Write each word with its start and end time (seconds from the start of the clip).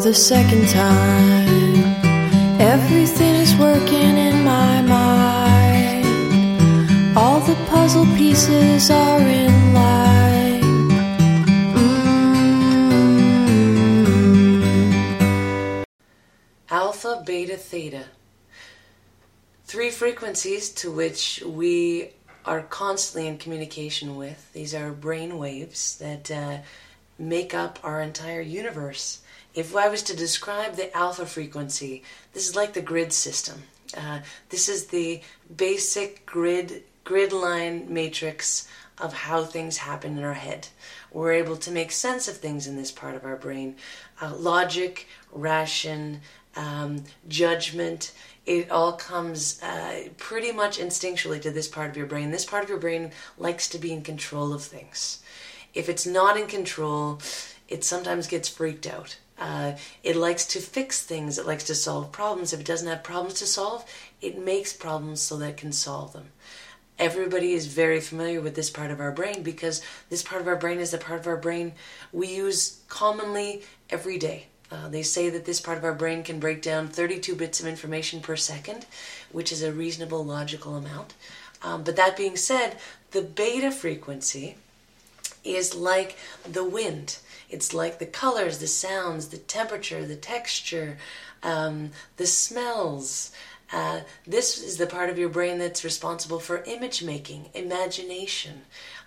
for 0.00 0.08
the 0.08 0.14
second 0.14 0.68
time. 0.68 1.48
Everything 2.60 3.34
is 3.34 3.54
working 3.56 4.16
in 4.16 4.44
my 4.44 4.80
mind. 4.82 6.06
All 7.16 7.40
the 7.40 7.54
puzzle 7.66 8.06
pieces 8.16 8.90
are 8.90 9.20
in 9.20 9.74
line. 9.74 10.62
Mm. 15.34 15.84
Alpha, 16.70 17.22
beta, 17.26 17.56
theta. 17.56 18.04
Three 19.64 19.90
frequencies 19.90 20.70
to 20.80 20.90
which 20.90 21.42
we 21.46 22.10
are 22.46 22.62
constantly 22.62 23.28
in 23.28 23.36
communication 23.36 24.16
with. 24.16 24.50
These 24.54 24.74
are 24.74 24.92
brain 24.92 25.36
waves 25.36 25.98
that 25.98 26.30
uh, 26.30 26.58
make 27.18 27.52
up 27.54 27.78
our 27.82 28.00
entire 28.00 28.40
universe. 28.40 29.20
If 29.54 29.74
I 29.74 29.88
was 29.88 30.02
to 30.04 30.16
describe 30.16 30.74
the 30.74 30.96
alpha 30.96 31.26
frequency, 31.26 32.02
this 32.32 32.48
is 32.48 32.56
like 32.56 32.72
the 32.72 32.82
grid 32.82 33.12
system. 33.12 33.62
Uh, 33.96 34.20
this 34.50 34.68
is 34.68 34.86
the 34.86 35.20
basic 35.56 36.24
grid 36.24 36.84
grid 37.02 37.32
line 37.32 37.92
matrix 37.92 38.68
of 38.98 39.12
how 39.12 39.42
things 39.42 39.78
happen 39.78 40.18
in 40.18 40.24
our 40.24 40.34
head. 40.34 40.68
We're 41.10 41.32
able 41.32 41.56
to 41.56 41.70
make 41.70 41.90
sense 41.90 42.28
of 42.28 42.36
things 42.36 42.66
in 42.66 42.76
this 42.76 42.92
part 42.92 43.14
of 43.14 43.24
our 43.24 43.36
brain. 43.36 43.76
Uh, 44.20 44.34
logic, 44.36 45.08
ration, 45.32 46.20
um, 46.54 47.02
judgment, 47.26 48.12
it 48.46 48.70
all 48.70 48.92
comes 48.92 49.62
uh, 49.62 50.08
pretty 50.18 50.52
much 50.52 50.78
instinctually 50.78 51.40
to 51.42 51.50
this 51.50 51.68
part 51.68 51.90
of 51.90 51.96
your 51.96 52.06
brain. 52.06 52.30
This 52.30 52.44
part 52.44 52.62
of 52.62 52.68
your 52.68 52.78
brain 52.78 53.12
likes 53.38 53.68
to 53.70 53.78
be 53.78 53.92
in 53.92 54.02
control 54.02 54.52
of 54.52 54.62
things. 54.62 55.22
If 55.74 55.88
it's 55.88 56.06
not 56.06 56.36
in 56.36 56.46
control, 56.46 57.20
it 57.68 57.84
sometimes 57.84 58.26
gets 58.26 58.48
freaked 58.48 58.86
out. 58.86 59.16
Uh, 59.40 59.72
it 60.04 60.16
likes 60.16 60.44
to 60.44 60.60
fix 60.60 61.02
things, 61.02 61.38
it 61.38 61.46
likes 61.46 61.64
to 61.64 61.74
solve 61.74 62.12
problems. 62.12 62.52
If 62.52 62.60
it 62.60 62.66
doesn't 62.66 62.86
have 62.86 63.02
problems 63.02 63.34
to 63.40 63.46
solve, 63.46 63.84
it 64.20 64.38
makes 64.38 64.72
problems 64.74 65.22
so 65.22 65.38
that 65.38 65.50
it 65.50 65.56
can 65.56 65.72
solve 65.72 66.12
them. 66.12 66.26
Everybody 66.98 67.54
is 67.54 67.66
very 67.66 68.00
familiar 68.00 68.42
with 68.42 68.54
this 68.54 68.68
part 68.68 68.90
of 68.90 69.00
our 69.00 69.10
brain 69.10 69.42
because 69.42 69.80
this 70.10 70.22
part 70.22 70.42
of 70.42 70.46
our 70.46 70.56
brain 70.56 70.78
is 70.78 70.90
the 70.90 70.98
part 70.98 71.20
of 71.20 71.26
our 71.26 71.38
brain 71.38 71.72
we 72.12 72.28
use 72.28 72.80
commonly 72.88 73.62
every 73.88 74.18
day. 74.18 74.48
Uh, 74.70 74.88
they 74.88 75.02
say 75.02 75.30
that 75.30 75.46
this 75.46 75.60
part 75.60 75.78
of 75.78 75.84
our 75.84 75.94
brain 75.94 76.22
can 76.22 76.38
break 76.38 76.60
down 76.60 76.88
32 76.88 77.34
bits 77.34 77.58
of 77.58 77.66
information 77.66 78.20
per 78.20 78.36
second, 78.36 78.84
which 79.32 79.50
is 79.50 79.62
a 79.62 79.72
reasonable 79.72 80.24
logical 80.24 80.76
amount. 80.76 81.14
Um, 81.62 81.82
but 81.82 81.96
that 81.96 82.16
being 82.16 82.36
said, 82.36 82.76
the 83.12 83.22
beta 83.22 83.70
frequency 83.70 84.56
is 85.44 85.74
like 85.74 86.16
the 86.50 86.64
wind. 86.64 87.18
It's 87.48 87.74
like 87.74 87.98
the 87.98 88.06
colors, 88.06 88.58
the 88.58 88.66
sounds, 88.66 89.28
the 89.28 89.38
temperature, 89.38 90.06
the 90.06 90.16
texture, 90.16 90.98
um, 91.42 91.90
the 92.16 92.26
smells. 92.26 93.32
Uh, 93.72 94.00
this 94.26 94.62
is 94.62 94.78
the 94.78 94.86
part 94.86 95.10
of 95.10 95.18
your 95.18 95.28
brain 95.28 95.58
that's 95.58 95.84
responsible 95.84 96.40
for 96.40 96.62
image 96.64 97.02
making, 97.02 97.48
imagination. 97.54 98.62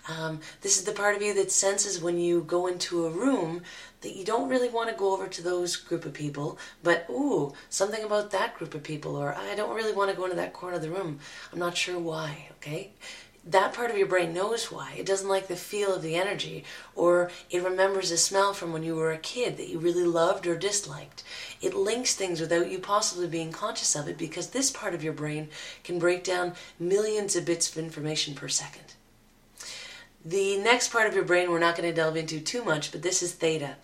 Um, 0.07 0.41
this 0.61 0.77
is 0.77 0.83
the 0.83 0.91
part 0.91 1.15
of 1.15 1.21
you 1.21 1.33
that 1.35 1.51
senses 1.51 2.01
when 2.01 2.17
you 2.17 2.41
go 2.41 2.67
into 2.67 3.05
a 3.05 3.09
room 3.09 3.61
that 4.01 4.15
you 4.15 4.25
don't 4.25 4.49
really 4.49 4.69
want 4.69 4.89
to 4.89 4.95
go 4.95 5.13
over 5.13 5.27
to 5.27 5.41
those 5.41 5.77
group 5.77 6.05
of 6.05 6.13
people, 6.13 6.57
but 6.81 7.05
ooh, 7.09 7.53
something 7.69 8.03
about 8.03 8.31
that 8.31 8.57
group 8.57 8.73
of 8.73 8.83
people, 8.83 9.15
or 9.15 9.33
I 9.33 9.55
don't 9.55 9.75
really 9.75 9.93
want 9.93 10.11
to 10.11 10.17
go 10.17 10.25
into 10.25 10.35
that 10.35 10.53
corner 10.53 10.75
of 10.75 10.81
the 10.81 10.89
room. 10.89 11.19
I'm 11.51 11.59
not 11.59 11.77
sure 11.77 11.97
why, 11.99 12.49
okay? 12.57 12.91
That 13.45 13.73
part 13.73 13.91
of 13.91 13.97
your 13.97 14.07
brain 14.07 14.33
knows 14.33 14.71
why. 14.71 14.93
It 14.97 15.05
doesn't 15.05 15.27
like 15.27 15.47
the 15.47 15.55
feel 15.55 15.93
of 15.93 16.01
the 16.01 16.15
energy, 16.15 16.63
or 16.95 17.29
it 17.49 17.63
remembers 17.63 18.09
a 18.09 18.17
smell 18.17 18.53
from 18.53 18.71
when 18.71 18.83
you 18.83 18.95
were 18.95 19.11
a 19.11 19.17
kid 19.17 19.57
that 19.57 19.67
you 19.67 19.79
really 19.79 20.05
loved 20.05 20.47
or 20.47 20.57
disliked. 20.57 21.23
It 21.61 21.75
links 21.75 22.15
things 22.15 22.39
without 22.39 22.71
you 22.71 22.79
possibly 22.79 23.27
being 23.27 23.51
conscious 23.51 23.95
of 23.95 24.07
it 24.07 24.17
because 24.17 24.49
this 24.49 24.71
part 24.71 24.93
of 24.93 25.03
your 25.03 25.13
brain 25.13 25.49
can 25.83 25.99
break 25.99 26.23
down 26.23 26.53
millions 26.79 27.35
of 27.35 27.45
bits 27.45 27.69
of 27.69 27.77
information 27.77 28.33
per 28.33 28.47
second. 28.47 28.93
The 30.25 30.57
next 30.57 30.93
part 30.93 31.07
of 31.07 31.15
your 31.15 31.25
brain 31.25 31.51
we're 31.51 31.59
not 31.59 31.75
going 31.75 31.89
to 31.89 31.93
delve 31.93 32.15
into 32.15 32.39
too 32.39 32.63
much, 32.63 32.93
but 32.93 33.01
this 33.01 33.21
is 33.21 33.33
theta. 33.33 33.75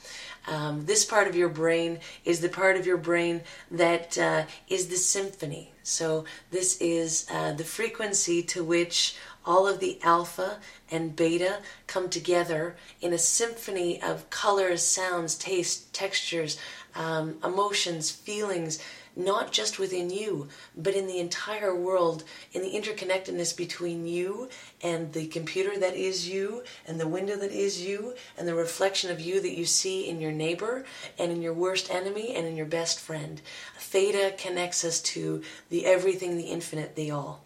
Um, 0.47 0.85
this 0.85 1.05
part 1.05 1.27
of 1.27 1.35
your 1.35 1.49
brain 1.49 1.99
is 2.25 2.39
the 2.39 2.49
part 2.49 2.75
of 2.77 2.85
your 2.85 2.97
brain 2.97 3.41
that 3.71 4.17
uh, 4.17 4.45
is 4.67 4.87
the 4.87 4.97
symphony. 4.97 5.73
So, 5.83 6.25
this 6.51 6.79
is 6.79 7.27
uh, 7.31 7.53
the 7.53 7.63
frequency 7.63 8.43
to 8.43 8.63
which 8.63 9.15
all 9.45 9.67
of 9.67 9.79
the 9.79 9.99
alpha 10.03 10.59
and 10.91 11.15
beta 11.15 11.59
come 11.87 12.09
together 12.09 12.75
in 13.01 13.13
a 13.13 13.17
symphony 13.17 14.01
of 14.01 14.29
colors, 14.29 14.83
sounds, 14.83 15.35
tastes, 15.35 15.87
textures, 15.93 16.59
um, 16.95 17.37
emotions, 17.43 18.11
feelings, 18.11 18.79
not 19.19 19.51
just 19.51 19.77
within 19.77 20.09
you, 20.09 20.47
but 20.75 20.95
in 20.95 21.05
the 21.05 21.19
entire 21.19 21.75
world, 21.75 22.23
in 22.53 22.61
the 22.61 22.71
interconnectedness 22.71 23.55
between 23.55 24.07
you 24.07 24.49
and 24.81 25.11
the 25.13 25.27
computer 25.27 25.77
that 25.77 25.95
is 25.95 26.27
you, 26.27 26.63
and 26.87 26.99
the 26.99 27.07
window 27.07 27.35
that 27.35 27.51
is 27.51 27.85
you, 27.85 28.15
and 28.37 28.47
the 28.47 28.55
reflection 28.55 29.11
of 29.11 29.19
you 29.19 29.41
that 29.41 29.57
you 29.57 29.65
see 29.65 30.07
in 30.07 30.21
your 30.21 30.31
neighbor, 30.31 30.85
and 31.17 31.31
in 31.31 31.41
your 31.41 31.53
worst 31.53 31.91
enemy, 31.91 32.33
and 32.35 32.47
in 32.47 32.55
your 32.55 32.65
best 32.65 32.99
friend. 32.99 33.41
Theta 33.77 34.33
connects 34.37 34.85
us 34.85 35.01
to 35.01 35.43
the 35.69 35.85
everything, 35.85 36.37
the 36.37 36.43
infinite, 36.43 36.95
the 36.95 37.11
all. 37.11 37.43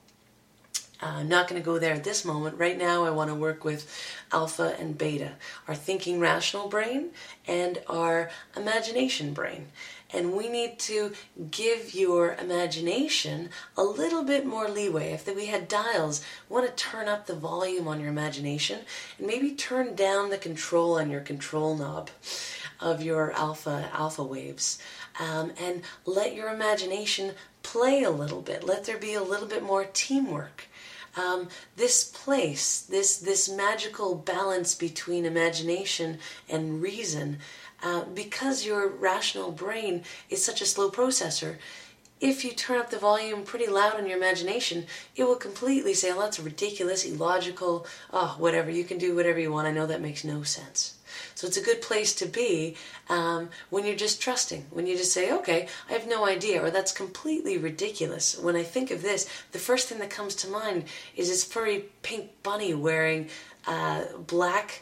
Uh, 1.03 1.17
I'm 1.17 1.27
not 1.27 1.49
going 1.49 1.61
to 1.61 1.65
go 1.65 1.79
there 1.79 1.93
at 1.93 2.05
this 2.05 2.23
moment. 2.23 2.57
Right 2.57 2.77
now, 2.77 3.03
I 3.03 3.09
want 3.09 3.29
to 3.29 3.35
work 3.35 3.65
with 3.65 3.91
alpha 4.31 4.73
and 4.79 4.97
beta, 4.97 5.33
our 5.67 5.75
thinking 5.75 6.19
rational 6.19 6.69
brain 6.69 7.09
and 7.45 7.79
our 7.87 8.29
imagination 8.55 9.33
brain. 9.33 9.67
And 10.13 10.33
we 10.33 10.47
need 10.47 10.77
to 10.79 11.13
give 11.49 11.95
your 11.95 12.35
imagination 12.35 13.49
a 13.75 13.83
little 13.83 14.23
bit 14.23 14.45
more 14.45 14.69
leeway. 14.69 15.11
If 15.13 15.33
we 15.35 15.47
had 15.47 15.67
dials, 15.67 16.23
want 16.49 16.67
to 16.67 16.83
turn 16.83 17.07
up 17.07 17.25
the 17.25 17.35
volume 17.35 17.87
on 17.87 17.99
your 17.99 18.09
imagination 18.09 18.81
and 19.17 19.25
maybe 19.25 19.51
turn 19.51 19.95
down 19.95 20.29
the 20.29 20.37
control 20.37 20.99
on 20.99 21.09
your 21.09 21.21
control 21.21 21.75
knob 21.75 22.11
of 22.79 23.01
your 23.01 23.31
alpha 23.33 23.89
alpha 23.93 24.23
waves 24.23 24.77
um, 25.19 25.51
and 25.59 25.81
let 26.05 26.35
your 26.35 26.49
imagination 26.49 27.33
play 27.61 28.03
a 28.03 28.11
little 28.11 28.41
bit 28.41 28.63
let 28.63 28.83
there 28.83 28.97
be 28.97 29.13
a 29.13 29.23
little 29.23 29.47
bit 29.47 29.63
more 29.63 29.85
teamwork 29.93 30.67
um, 31.15 31.49
this 31.75 32.03
place, 32.03 32.81
this 32.81 33.17
this 33.17 33.49
magical 33.49 34.15
balance 34.15 34.75
between 34.75 35.25
imagination 35.25 36.19
and 36.49 36.81
reason, 36.81 37.39
uh, 37.83 38.03
because 38.05 38.65
your 38.65 38.87
rational 38.87 39.51
brain 39.51 40.03
is 40.29 40.43
such 40.43 40.61
a 40.61 40.65
slow 40.65 40.89
processor. 40.89 41.57
If 42.19 42.45
you 42.45 42.51
turn 42.51 42.79
up 42.79 42.89
the 42.89 42.97
volume 42.97 43.43
pretty 43.43 43.67
loud 43.67 43.99
in 43.99 44.07
your 44.07 44.17
imagination, 44.17 44.85
it 45.15 45.25
will 45.25 45.35
completely 45.35 45.93
say, 45.93 46.11
"Oh, 46.11 46.19
that's 46.19 46.39
ridiculous, 46.39 47.05
illogical. 47.05 47.85
Oh, 48.11 48.35
whatever. 48.37 48.71
You 48.71 48.85
can 48.85 48.97
do 48.97 49.15
whatever 49.15 49.39
you 49.39 49.51
want. 49.51 49.67
I 49.67 49.71
know 49.71 49.87
that 49.87 50.01
makes 50.01 50.23
no 50.23 50.43
sense." 50.43 50.93
So 51.35 51.47
it's 51.47 51.57
a 51.57 51.63
good 51.63 51.81
place 51.81 52.13
to 52.15 52.25
be 52.25 52.75
um, 53.09 53.49
when 53.69 53.85
you're 53.85 53.95
just 53.95 54.21
trusting, 54.21 54.67
when 54.69 54.87
you 54.87 54.97
just 54.97 55.13
say, 55.13 55.31
okay, 55.31 55.67
I 55.89 55.93
have 55.93 56.07
no 56.07 56.25
idea, 56.25 56.63
or 56.63 56.69
that's 56.69 56.91
completely 56.91 57.57
ridiculous. 57.57 58.37
When 58.37 58.55
I 58.55 58.63
think 58.63 58.91
of 58.91 59.01
this, 59.01 59.27
the 59.51 59.59
first 59.59 59.87
thing 59.87 59.99
that 59.99 60.09
comes 60.09 60.35
to 60.35 60.47
mind 60.47 60.85
is 61.15 61.29
this 61.29 61.43
furry 61.43 61.85
pink 62.01 62.31
bunny 62.43 62.73
wearing 62.73 63.29
uh, 63.67 64.05
black 64.17 64.81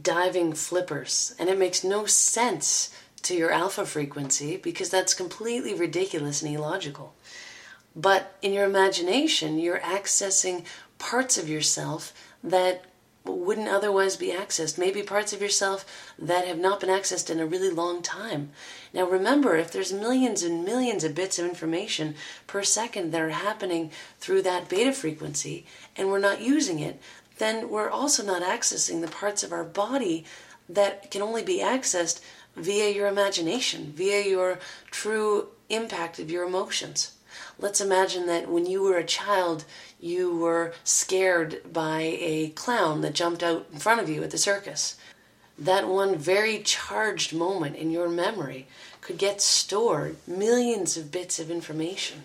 diving 0.00 0.52
flippers, 0.52 1.34
and 1.38 1.48
it 1.48 1.58
makes 1.58 1.82
no 1.82 2.06
sense 2.06 2.94
to 3.22 3.34
your 3.34 3.50
alpha 3.50 3.84
frequency 3.86 4.56
because 4.56 4.90
that's 4.90 5.14
completely 5.14 5.74
ridiculous 5.74 6.42
and 6.42 6.54
illogical. 6.54 7.14
But 7.94 8.36
in 8.42 8.52
your 8.52 8.66
imagination, 8.66 9.58
you're 9.58 9.80
accessing 9.80 10.64
parts 10.98 11.38
of 11.38 11.48
yourself 11.48 12.12
that 12.44 12.84
wouldn't 13.34 13.68
otherwise 13.68 14.16
be 14.16 14.28
accessed. 14.28 14.78
Maybe 14.78 15.02
parts 15.02 15.32
of 15.32 15.40
yourself 15.40 15.84
that 16.18 16.46
have 16.46 16.58
not 16.58 16.80
been 16.80 16.88
accessed 16.88 17.30
in 17.30 17.40
a 17.40 17.46
really 17.46 17.70
long 17.70 18.02
time. 18.02 18.50
Now, 18.92 19.06
remember, 19.06 19.56
if 19.56 19.72
there's 19.72 19.92
millions 19.92 20.42
and 20.42 20.64
millions 20.64 21.04
of 21.04 21.14
bits 21.14 21.38
of 21.38 21.46
information 21.46 22.14
per 22.46 22.62
second 22.62 23.10
that 23.12 23.20
are 23.20 23.30
happening 23.30 23.90
through 24.18 24.42
that 24.42 24.68
beta 24.68 24.92
frequency 24.92 25.66
and 25.96 26.08
we're 26.08 26.18
not 26.18 26.40
using 26.40 26.78
it, 26.78 27.00
then 27.38 27.68
we're 27.68 27.90
also 27.90 28.22
not 28.22 28.42
accessing 28.42 29.00
the 29.00 29.08
parts 29.08 29.42
of 29.42 29.52
our 29.52 29.64
body 29.64 30.24
that 30.68 31.10
can 31.10 31.22
only 31.22 31.42
be 31.42 31.60
accessed 31.60 32.20
via 32.56 32.90
your 32.90 33.06
imagination, 33.06 33.92
via 33.94 34.22
your 34.22 34.58
true 34.90 35.48
impact 35.68 36.18
of 36.18 36.30
your 36.30 36.44
emotions. 36.44 37.15
Let's 37.58 37.80
imagine 37.80 38.26
that 38.26 38.48
when 38.48 38.66
you 38.66 38.82
were 38.82 38.96
a 38.96 39.04
child, 39.04 39.64
you 40.00 40.36
were 40.36 40.74
scared 40.84 41.60
by 41.72 42.00
a 42.20 42.48
clown 42.50 43.00
that 43.00 43.14
jumped 43.14 43.42
out 43.42 43.66
in 43.72 43.78
front 43.78 44.00
of 44.00 44.08
you 44.08 44.22
at 44.22 44.30
the 44.30 44.38
circus. 44.38 44.96
That 45.58 45.88
one 45.88 46.16
very 46.16 46.58
charged 46.58 47.32
moment 47.32 47.76
in 47.76 47.90
your 47.90 48.08
memory 48.08 48.66
could 49.00 49.18
get 49.18 49.40
stored, 49.40 50.16
millions 50.26 50.96
of 50.96 51.10
bits 51.10 51.38
of 51.38 51.50
information. 51.50 52.24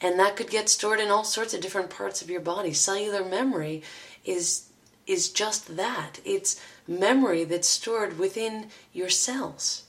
And 0.00 0.18
that 0.18 0.36
could 0.36 0.50
get 0.50 0.68
stored 0.68 1.00
in 1.00 1.10
all 1.10 1.24
sorts 1.24 1.54
of 1.54 1.60
different 1.60 1.90
parts 1.90 2.22
of 2.22 2.30
your 2.30 2.40
body. 2.40 2.72
Cellular 2.72 3.24
memory 3.24 3.82
is 4.24 4.64
is 5.06 5.30
just 5.30 5.76
that. 5.76 6.20
It's 6.24 6.60
memory 6.86 7.44
that's 7.44 7.66
stored 7.66 8.18
within 8.18 8.68
your 8.92 9.08
cells. 9.08 9.84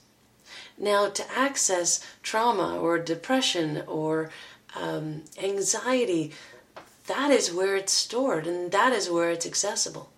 Now, 0.80 1.10
to 1.10 1.30
access 1.30 2.00
trauma 2.22 2.78
or 2.78 2.98
depression 2.98 3.82
or 3.86 4.30
um, 4.74 5.24
anxiety, 5.36 6.32
that 7.06 7.30
is 7.30 7.52
where 7.52 7.76
it's 7.76 7.92
stored 7.92 8.46
and 8.46 8.72
that 8.72 8.94
is 8.94 9.10
where 9.10 9.30
it's 9.30 9.44
accessible. 9.44 10.10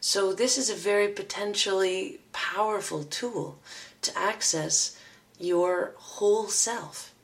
So, 0.00 0.32
this 0.32 0.58
is 0.58 0.70
a 0.70 0.74
very 0.74 1.06
potentially 1.06 2.18
powerful 2.32 3.04
tool 3.04 3.60
to 4.02 4.18
access 4.18 4.98
your 5.38 5.92
whole 5.96 6.48
self. 6.48 7.14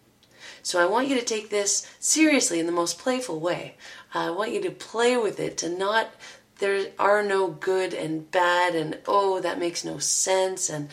So, 0.62 0.80
I 0.80 0.86
want 0.86 1.08
you 1.08 1.18
to 1.18 1.24
take 1.24 1.50
this 1.50 1.90
seriously 1.98 2.60
in 2.60 2.66
the 2.66 2.72
most 2.72 2.98
playful 2.98 3.40
way. 3.40 3.74
I 4.12 4.30
want 4.30 4.52
you 4.52 4.62
to 4.62 4.70
play 4.70 5.16
with 5.16 5.40
it, 5.40 5.56
to 5.58 5.68
not, 5.68 6.10
there 6.58 6.86
are 7.00 7.24
no 7.24 7.48
good 7.48 7.92
and 7.92 8.30
bad, 8.30 8.76
and 8.76 8.98
oh, 9.08 9.40
that 9.40 9.58
makes 9.58 9.84
no 9.84 9.98
sense, 9.98 10.70
and 10.70 10.88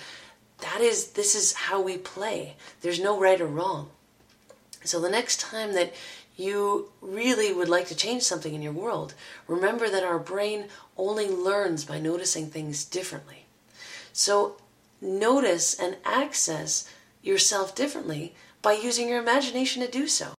that 0.62 0.82
is, 0.82 1.12
this 1.12 1.36
is 1.36 1.54
how 1.54 1.82
we 1.82 1.98
play. 1.98 2.56
There's 2.82 3.00
no 3.00 3.20
right 3.20 3.40
or 3.40 3.48
wrong. 3.48 3.90
So, 4.84 5.00
the 5.00 5.10
next 5.10 5.40
time 5.40 5.74
that 5.74 5.94
you 6.38 6.90
really 7.02 7.54
would 7.54 7.70
like 7.70 7.88
to 7.88 7.96
change 7.96 8.24
something 8.24 8.54
in 8.54 8.62
your 8.62 8.74
world, 8.74 9.14
remember 9.48 9.90
that 9.90 10.04
our 10.04 10.20
brain 10.20 10.68
only 10.98 11.30
learns 11.30 11.86
by 11.86 12.00
noticing 12.00 12.48
things 12.48 12.84
differently. 12.84 13.46
So 14.14 14.58
notice 15.00 15.80
and 15.80 15.98
access 16.04 16.90
yourself 17.22 17.76
differently 17.76 18.36
by 18.62 18.74
using 18.74 19.10
your 19.10 19.22
imagination 19.22 19.82
to 19.82 19.90
do 19.90 20.08
so. 20.08 20.34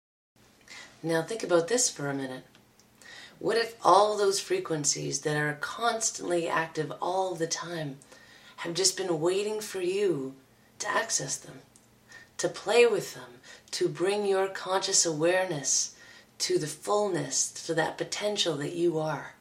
Now 1.02 1.22
think 1.22 1.42
about 1.42 1.68
this 1.68 1.88
for 1.90 2.08
a 2.08 2.14
minute. 2.14 2.44
What 3.38 3.56
if 3.56 3.74
all 3.84 4.16
those 4.16 4.38
frequencies 4.38 5.20
that 5.20 5.36
are 5.36 5.58
constantly 5.60 6.48
active 6.48 6.92
all 7.00 7.34
the 7.34 7.48
time 7.48 7.96
have 8.62 8.74
just 8.74 8.96
been 8.96 9.20
waiting 9.20 9.60
for 9.60 9.80
you 9.80 10.34
to 10.78 10.88
access 10.88 11.36
them, 11.36 11.58
to 12.38 12.48
play 12.48 12.86
with 12.86 13.12
them, 13.12 13.40
to 13.72 13.88
bring 13.88 14.24
your 14.24 14.46
conscious 14.46 15.04
awareness 15.04 15.96
to 16.38 16.58
the 16.58 16.68
fullness, 16.68 17.50
to 17.50 17.74
that 17.74 17.98
potential 17.98 18.56
that 18.56 18.72
you 18.72 19.00
are. 19.00 19.34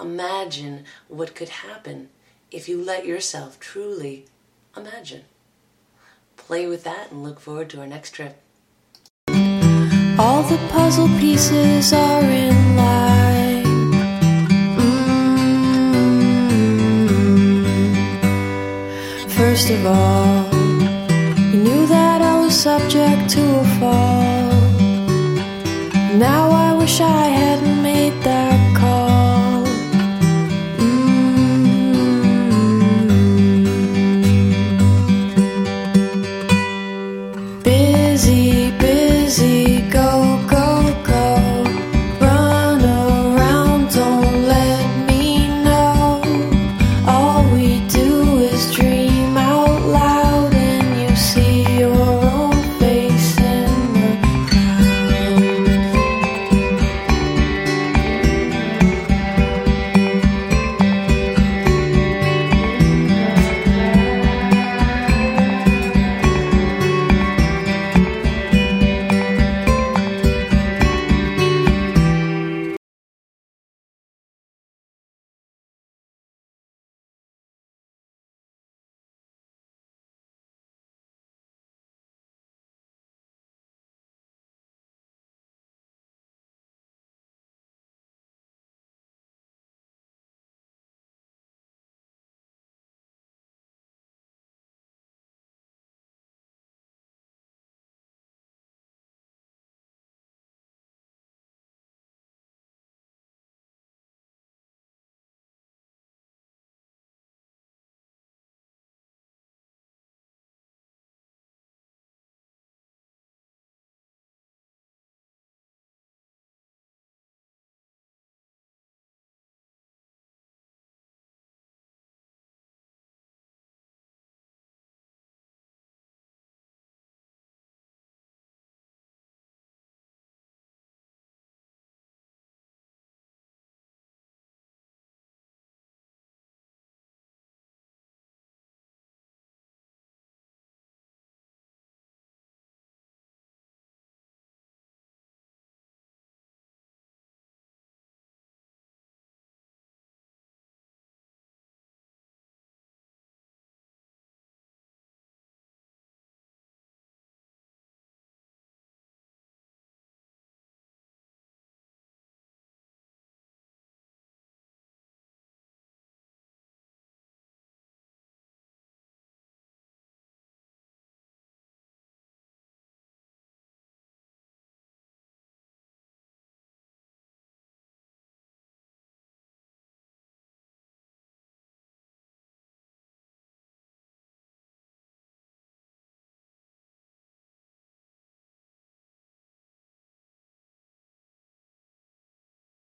Imagine 0.00 0.84
what 1.08 1.34
could 1.34 1.50
happen 1.50 2.08
if 2.50 2.70
you 2.70 2.82
let 2.82 3.04
yourself 3.04 3.60
truly 3.60 4.24
imagine. 4.74 5.24
Play 6.38 6.66
with 6.66 6.84
that 6.84 7.10
and 7.10 7.22
look 7.22 7.38
forward 7.38 7.68
to 7.68 7.80
our 7.80 7.86
next 7.86 8.12
trip. 8.12 8.40
All 10.18 10.42
the 10.42 10.58
puzzle 10.70 11.08
pieces 11.18 11.92
are 11.92 12.22
in 12.22 12.76
line. 12.76 13.11
First 19.62 19.74
of 19.74 19.86
all, 19.86 20.52
you 21.52 21.58
knew 21.62 21.86
that 21.86 22.20
I 22.20 22.40
was 22.40 22.52
subject 22.52 23.30
to 23.30 23.42
a 23.60 23.64
fall. 23.78 24.50
Now 26.18 26.50
I 26.50 26.74
wish 26.74 27.00
I 27.00 27.28
hadn't 27.28 27.71